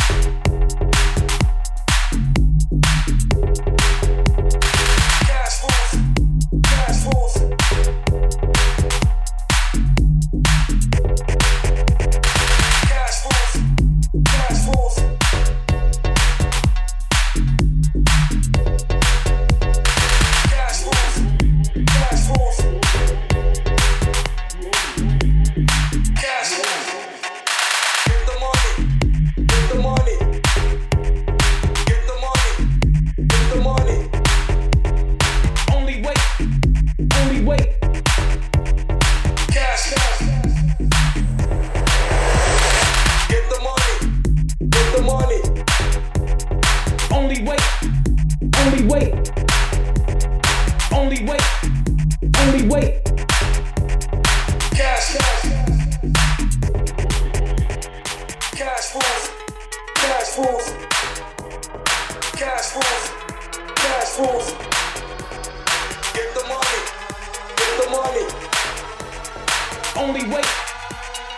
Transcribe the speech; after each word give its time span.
Only 69.98 70.22
wait, 70.28 70.46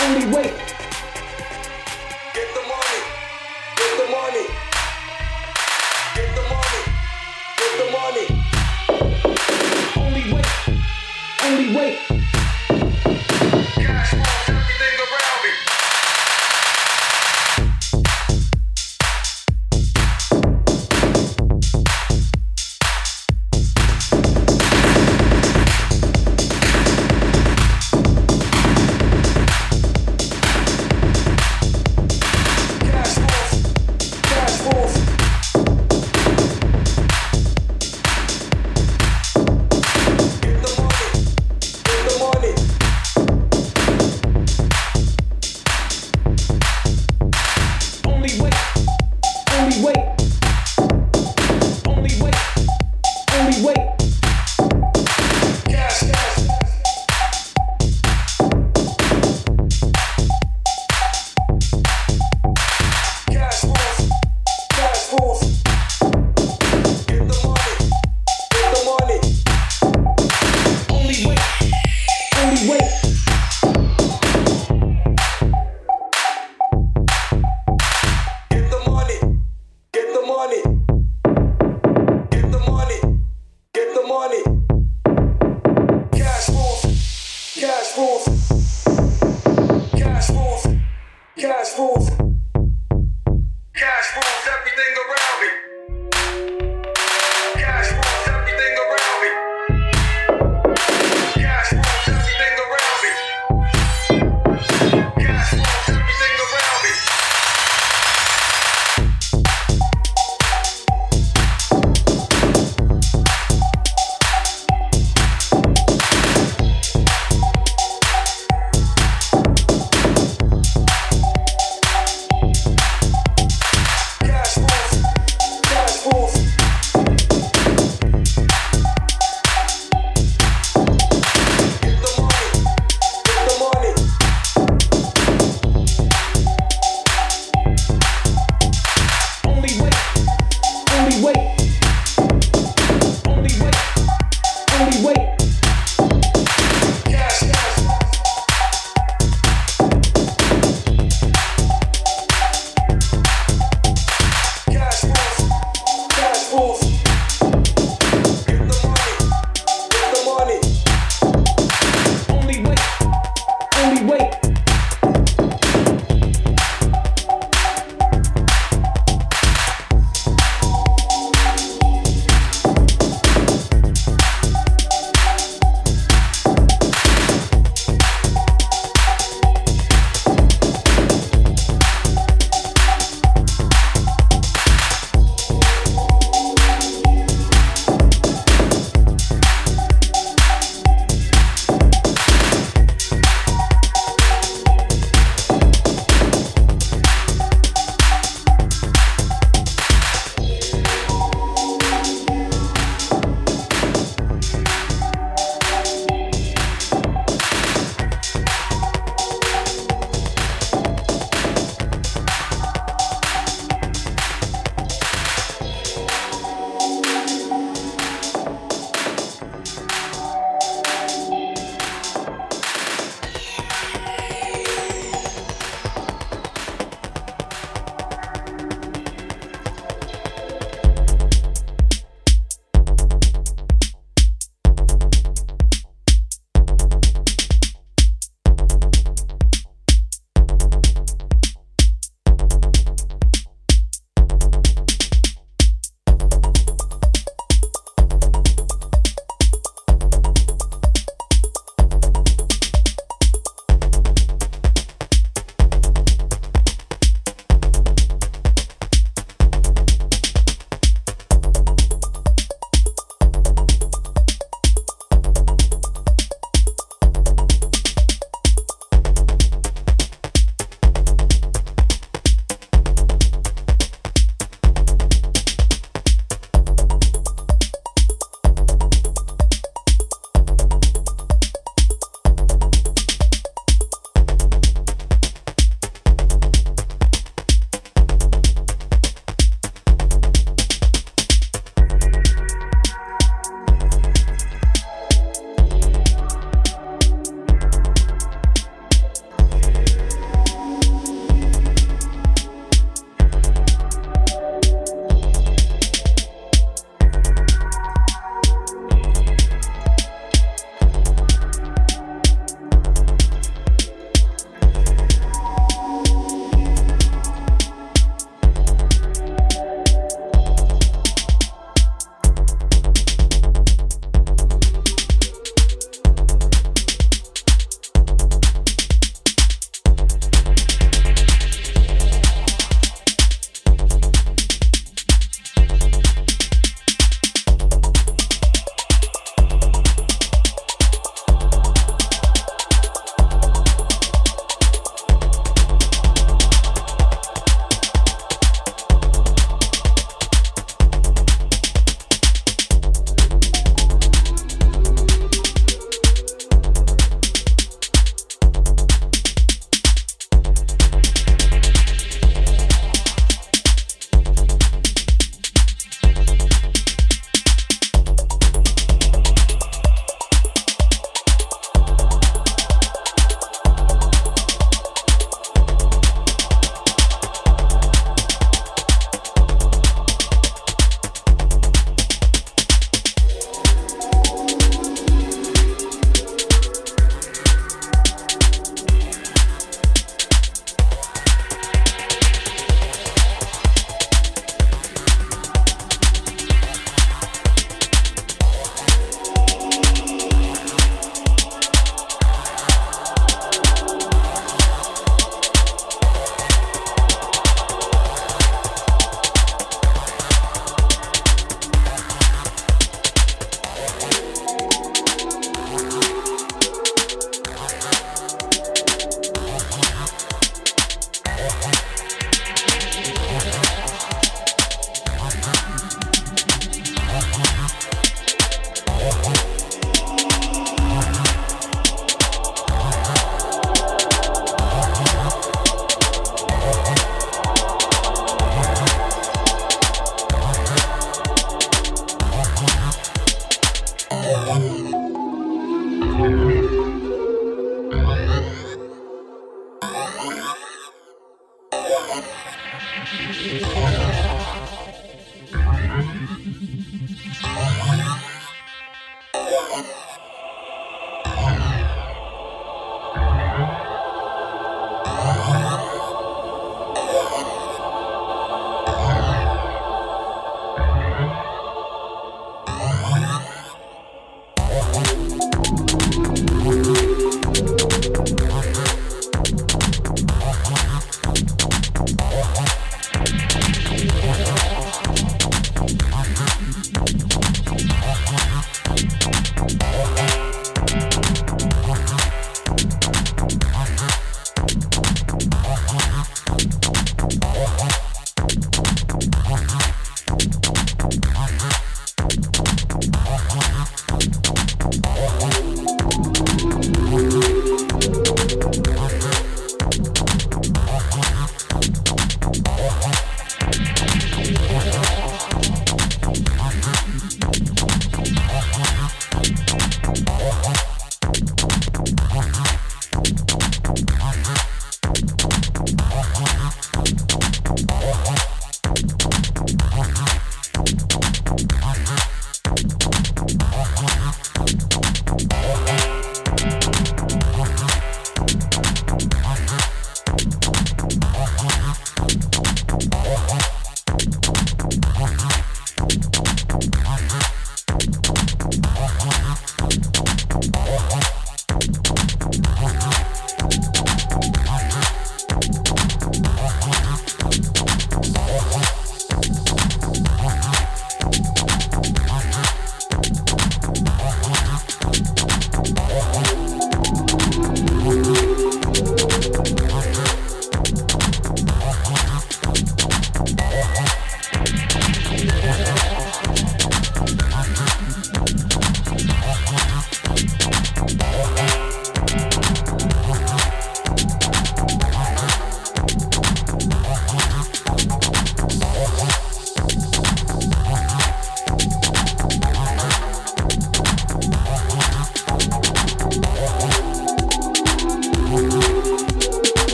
only 0.00 0.26
wait. 0.34 0.75